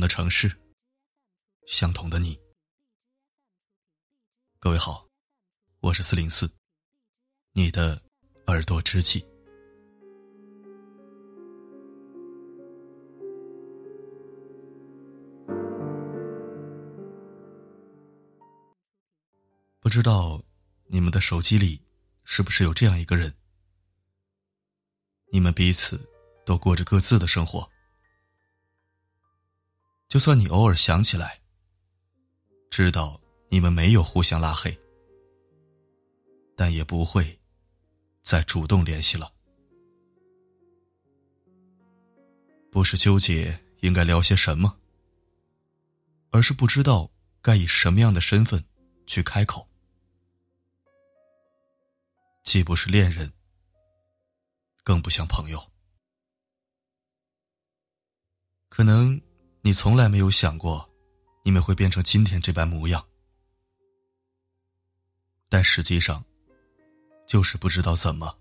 [0.00, 0.50] 的城市，
[1.66, 2.38] 相同的你。
[4.58, 5.06] 各位好，
[5.80, 6.50] 我是四零四，
[7.52, 8.02] 你的
[8.46, 9.24] 耳朵知己。
[19.80, 20.42] 不知道
[20.88, 21.80] 你们的手机里
[22.24, 23.32] 是不是有这样一个人？
[25.32, 26.08] 你们彼此
[26.44, 27.70] 都过着各自的生活。
[30.08, 31.42] 就算你偶尔想起来，
[32.70, 34.78] 知道你们没有互相拉黑，
[36.54, 37.38] 但也不会
[38.22, 39.32] 再主动联系了。
[42.70, 44.78] 不是纠结应该聊些什么，
[46.30, 47.10] 而是不知道
[47.42, 48.64] 该以什么样的身份
[49.06, 49.66] 去开口。
[52.44, 53.32] 既不是恋人，
[54.84, 55.60] 更不像朋友，
[58.68, 59.20] 可能。
[59.66, 60.88] 你从来没有想过，
[61.42, 63.04] 你们会变成今天这般模样，
[65.48, 66.24] 但实际上，
[67.26, 68.38] 就是不知道怎么，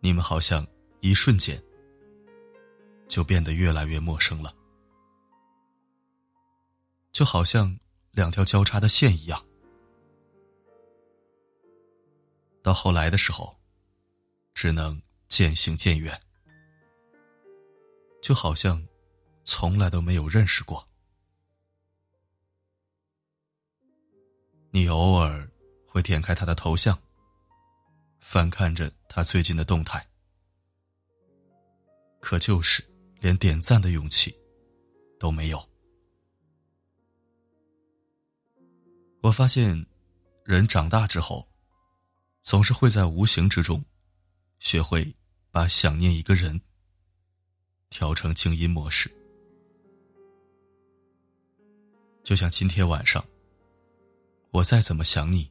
[0.00, 0.66] 你们好像
[1.00, 1.62] 一瞬间
[3.06, 4.56] 就变得越来越陌生了，
[7.12, 7.78] 就好像
[8.12, 9.44] 两条交叉的线一样。
[12.62, 13.54] 到后来的时候，
[14.54, 16.18] 只能渐行渐远，
[18.22, 18.82] 就好像。
[19.46, 20.86] 从来都没有认识过。
[24.70, 25.48] 你偶尔
[25.86, 27.00] 会点开他的头像，
[28.18, 30.04] 翻看着他最近的动态，
[32.20, 32.84] 可就是
[33.20, 34.36] 连点赞的勇气
[35.18, 35.68] 都没有。
[39.22, 39.86] 我发现，
[40.44, 41.48] 人长大之后，
[42.40, 43.82] 总是会在无形之中，
[44.58, 45.14] 学会
[45.52, 46.60] 把想念一个人
[47.88, 49.10] 调成静音模式。
[52.26, 53.24] 就像今天晚上，
[54.50, 55.48] 我再怎么想你，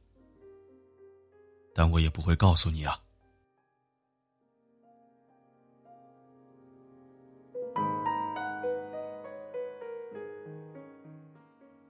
[1.74, 3.00] 但我也不会告诉你啊。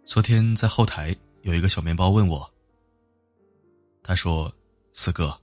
[0.03, 2.47] 昨天在后台有一个小面包问我，
[4.03, 4.53] 他说
[4.93, 5.35] ：“四哥，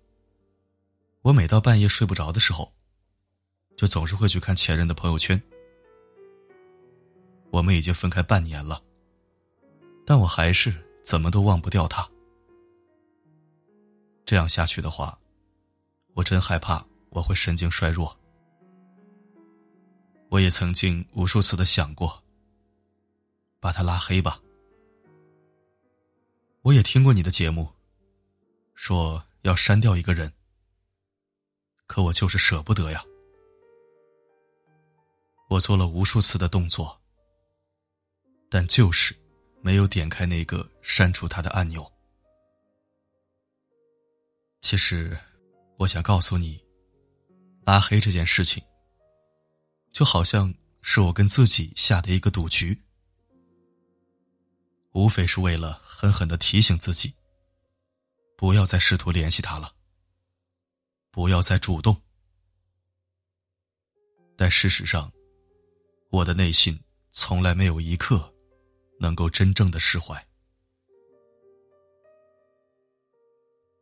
[1.23, 2.73] 我每到半夜睡不着的时候，
[3.77, 5.43] 就总是会去看前任的朋友圈。
[7.51, 8.81] 我们已经分开半年了。”
[10.05, 10.75] 但我还是
[11.05, 12.09] 怎么都忘不掉他。
[14.25, 15.19] 这样下去的话，
[16.15, 18.17] 我真害怕我会神经衰弱。
[20.29, 22.23] 我也曾经无数次的想过，
[23.61, 24.41] 把他拉黑吧。
[26.63, 27.69] 我也听过你的节目，
[28.75, 30.33] 说要删掉一个人，
[31.87, 33.05] 可我就是舍不得呀。
[35.49, 36.99] 我做了无数次的动作，
[38.49, 39.22] 但就是。
[39.63, 41.91] 没有点开那个删除他的按钮。
[44.61, 45.17] 其实，
[45.79, 46.63] 我想告诉你，
[47.63, 48.63] 拉黑这件事情，
[49.93, 50.53] 就好像
[50.83, 52.83] 是我跟自己下的一个赌局，
[54.93, 57.15] 无非是为了狠狠的提醒自己，
[58.37, 59.75] 不要再试图联系他了，
[61.11, 62.03] 不要再主动。
[64.37, 65.13] 但事实上，
[66.11, 66.81] 我的内心
[67.13, 68.32] 从来没有一刻。
[69.03, 70.15] 能够真正的释怀。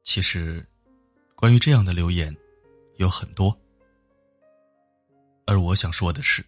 [0.02, 0.66] 其实，
[1.36, 2.34] 关于这样的留言
[2.96, 3.54] 有很多，
[5.44, 6.42] 而我想说的是，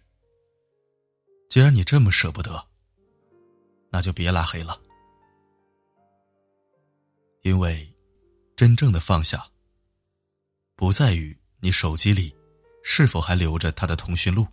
[1.49, 2.67] 既然你这么舍不得，
[3.91, 4.81] 那就别拉黑了，
[7.43, 7.87] 因为
[8.55, 9.47] 真正的放下，
[10.75, 12.35] 不在于你手机里
[12.83, 14.47] 是否还留着他的通讯录，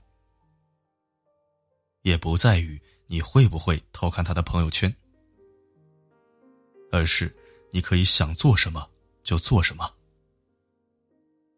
[2.02, 2.78] 也不在于。
[3.12, 4.94] 你会不会偷看他的朋友圈？
[6.92, 7.36] 而是
[7.72, 8.88] 你可以想做什么
[9.24, 9.92] 就做什么。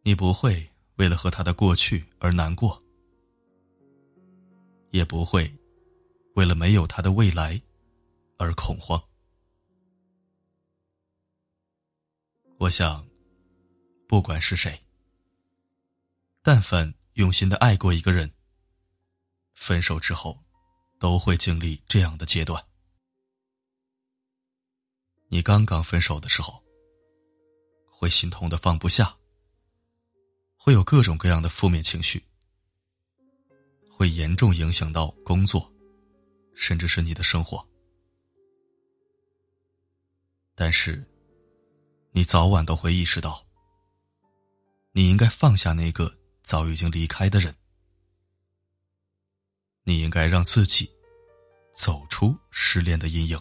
[0.00, 0.66] 你不会
[0.96, 2.82] 为了和他的过去而难过，
[4.92, 5.54] 也不会
[6.36, 7.60] 为了没有他的未来
[8.38, 8.98] 而恐慌。
[12.56, 13.06] 我想，
[14.08, 14.82] 不管是谁，
[16.40, 18.32] 但凡用心的爱过一个人，
[19.52, 20.42] 分手之后。
[21.02, 22.64] 都会经历这样的阶段。
[25.26, 26.62] 你刚刚分手的时候，
[27.90, 29.12] 会心痛的放不下，
[30.56, 32.22] 会有各种各样的负面情绪，
[33.90, 35.68] 会严重影响到工作，
[36.54, 37.68] 甚至是你的生活。
[40.54, 41.04] 但是，
[42.12, 43.44] 你早晚都会意识到，
[44.92, 47.52] 你应该放下那个早已经离开的人。
[49.84, 50.90] 你应该让自己
[51.72, 53.40] 走出失恋的阴影。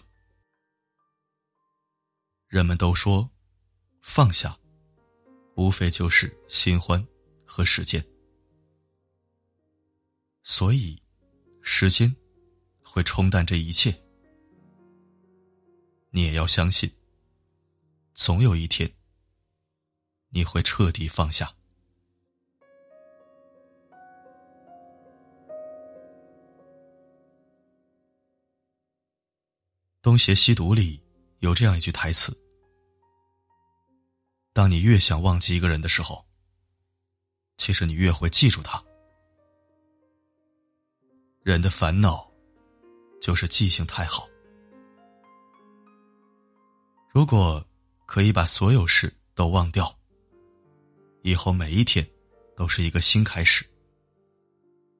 [2.48, 3.30] 人们都说，
[4.00, 4.58] 放下，
[5.54, 7.06] 无非就是新欢
[7.46, 8.04] 和时间。
[10.42, 11.00] 所以，
[11.62, 12.14] 时间
[12.82, 14.02] 会冲淡这一切。
[16.10, 16.92] 你也要相信，
[18.12, 18.92] 总有一天，
[20.28, 21.46] 你会彻底放下。
[30.02, 31.00] 《东邪西毒》里
[31.38, 32.36] 有这样一句台词
[34.52, 36.26] ：“当你越想忘记一个人的时候，
[37.56, 38.82] 其实你越会记住他。”
[41.44, 42.28] 人的烦恼，
[43.20, 44.28] 就是记性太好。
[47.12, 47.64] 如果
[48.04, 49.96] 可以把所有事都忘掉，
[51.22, 52.04] 以后每一天
[52.56, 53.64] 都是一个新开始，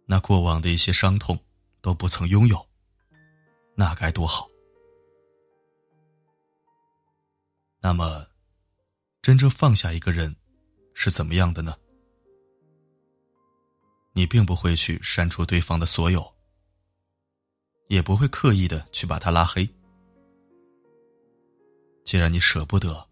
[0.06, 1.36] 那过往的一些伤痛
[1.80, 2.64] 都不曾拥有，
[3.74, 4.48] 那该多好。
[7.82, 8.26] 那么，
[9.20, 10.34] 真正放下一个人
[10.94, 11.76] 是怎么样的呢？
[14.14, 16.32] 你并不会去删除对方的所有。
[17.88, 19.68] 也不会刻意的去把他拉黑。
[22.06, 23.06] 既然你舍不得，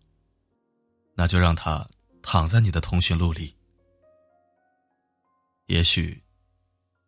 [1.15, 1.87] 那就让他
[2.23, 3.55] 躺在你的通讯录里。
[5.67, 6.23] 也许，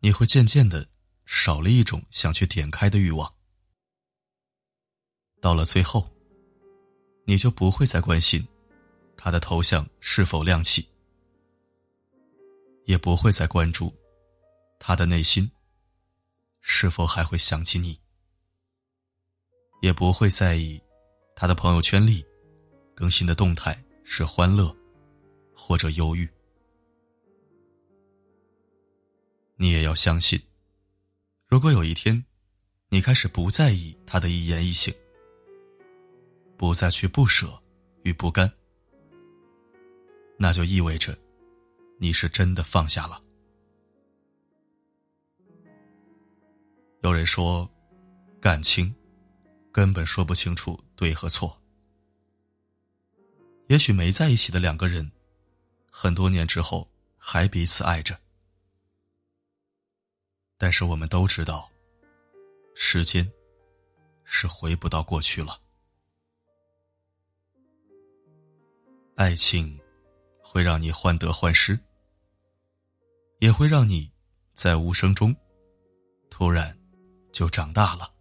[0.01, 0.87] 你会渐渐的
[1.25, 3.33] 少了一种想去点开的欲望。
[5.41, 6.07] 到了最后，
[7.25, 8.45] 你就不会再关心
[9.15, 10.87] 他的头像是否亮起，
[12.85, 13.93] 也不会再关注
[14.79, 15.49] 他的内心。
[16.65, 17.99] 是否还会想起你？
[19.81, 20.81] 也不会在意
[21.35, 22.25] 他的朋友圈里
[22.95, 24.73] 更新的动态是欢乐
[25.53, 26.25] 或者忧郁。
[29.57, 30.41] 你也要相信，
[31.47, 32.25] 如果有一天
[32.87, 34.93] 你开始不在意他的一言一行，
[36.63, 37.61] 不再去不舍
[38.03, 38.49] 与不甘，
[40.37, 41.13] 那就意味着
[41.99, 43.21] 你是真的放下了。
[47.01, 47.69] 有人说，
[48.39, 48.95] 感情
[49.73, 51.61] 根本说不清楚对和错。
[53.67, 55.11] 也许没在一起的两个人，
[55.91, 58.17] 很多年之后还彼此爱着。
[60.57, 61.69] 但是我们都知道，
[62.73, 63.29] 时间
[64.23, 65.59] 是回不到过去了。
[69.15, 69.79] 爱情
[70.41, 71.79] 会让你患得患失，
[73.39, 74.11] 也会让你
[74.53, 75.35] 在无声中
[76.29, 76.77] 突然。
[77.33, 78.13] 就长大了。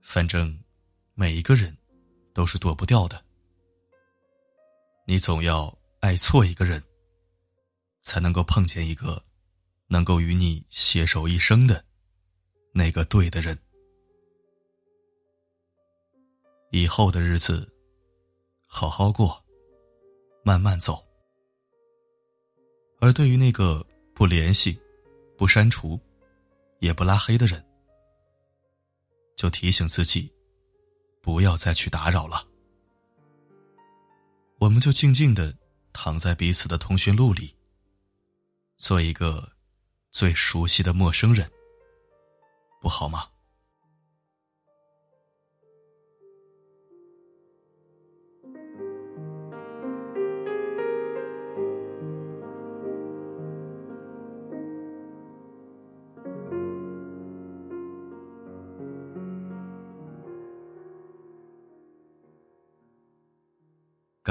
[0.00, 0.56] 反正
[1.14, 1.76] 每一个人
[2.32, 3.20] 都是躲不掉的。
[5.04, 6.80] 你总要爱错一个人，
[8.00, 9.20] 才能够碰见一个
[9.88, 11.84] 能够与你携手一生的
[12.72, 13.58] 那个对的人。
[16.70, 17.71] 以后的日子，
[18.74, 19.44] 好好过，
[20.42, 21.06] 慢慢走。
[23.00, 24.80] 而对于那个不联系、
[25.36, 26.00] 不删除。
[26.78, 27.64] 也不拉黑的人，
[29.36, 30.28] 就提醒自己，
[31.20, 32.44] 不要再去打扰了。
[34.58, 35.56] 我们就静静的
[35.92, 37.54] 躺在彼此的通讯录里，
[38.76, 39.52] 做一个
[40.10, 41.48] 最熟悉的陌生人，
[42.80, 43.28] 不好吗？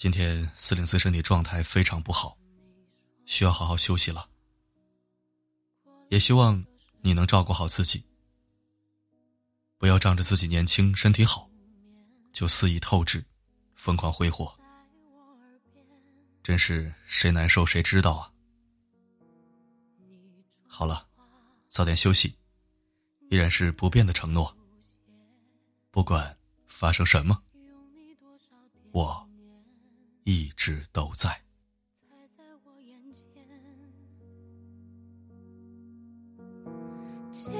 [0.00, 2.34] 今天四零四身体状态非常不好，
[3.26, 4.26] 需要好好休息了。
[6.08, 6.64] 也希望
[7.02, 8.02] 你能照顾好自己，
[9.76, 11.50] 不要仗着自己年轻身体好，
[12.32, 13.22] 就肆意透支、
[13.74, 14.50] 疯狂挥霍，
[16.42, 18.32] 真是谁难受谁知道啊！
[20.66, 21.06] 好了，
[21.68, 22.34] 早点休息，
[23.28, 24.56] 依然是不变的承诺。
[25.90, 26.38] 不管
[26.68, 27.42] 发生什么，
[28.92, 29.29] 我。
[30.24, 31.28] 一直都在。
[32.36, 33.24] 在我眼前
[37.30, 37.58] 见与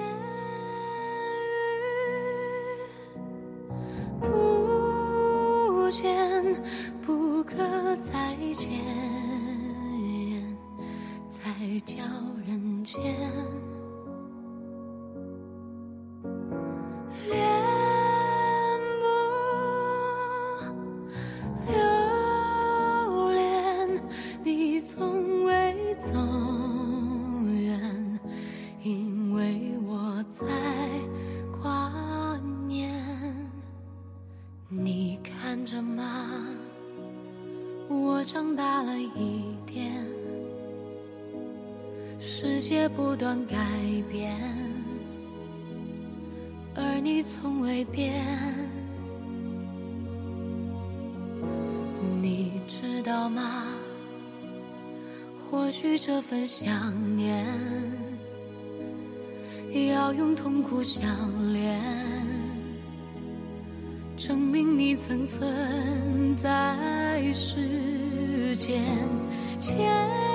[4.21, 6.63] 不见
[7.03, 8.71] 不可再见
[11.29, 12.05] 才叫
[12.47, 13.20] 人间。
[42.71, 43.57] 世界不断改
[44.13, 44.39] 变，
[46.73, 48.25] 而你从未变。
[52.23, 53.65] 你知道吗？
[55.51, 57.45] 或许这份想念，
[59.89, 61.03] 要用痛苦相
[61.53, 61.83] 连，
[64.17, 68.55] 证明你曾存在世。
[68.55, 68.85] 间
[69.59, 70.30] 千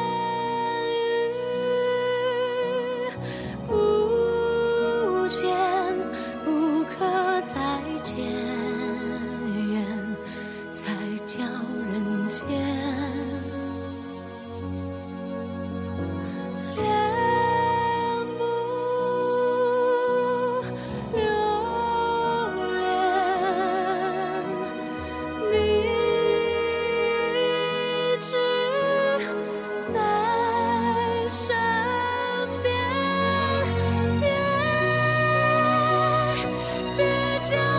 [37.46, 37.75] 想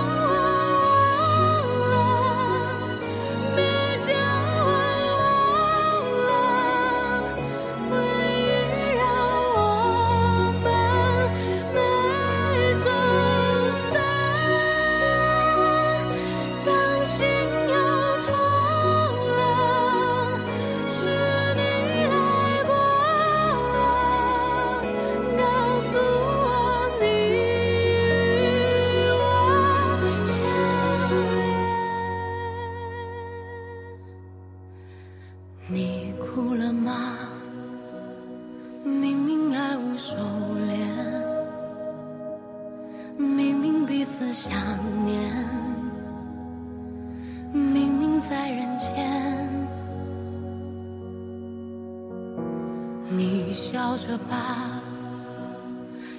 [53.09, 54.81] 你笑着吧，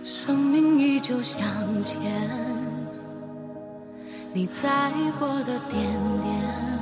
[0.04, 1.44] 生命依旧向
[1.84, 2.02] 前，
[4.34, 5.82] 你在过的点
[6.24, 6.77] 点，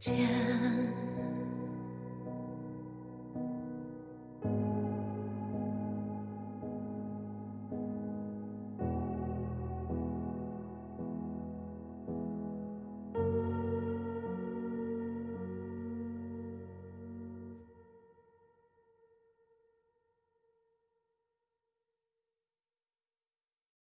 [0.00, 0.49] 见。